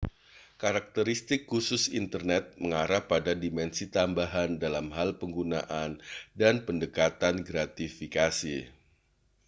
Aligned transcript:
karakteristik 0.61 1.41
khusus 1.49 1.83
internet 2.01 2.45
mengarah 2.61 3.03
pada 3.11 3.33
dimensi 3.43 3.83
tambahan 3.95 4.51
dalam 4.63 4.87
hal 4.97 5.09
penggunaan 5.21 5.91
dan 6.41 6.55
pendekatan 6.65 7.35
gratifikasi 7.49 8.57